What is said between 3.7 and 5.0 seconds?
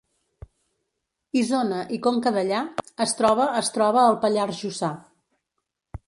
troba al Pallars Jussà